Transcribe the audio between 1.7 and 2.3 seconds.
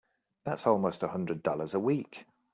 a week!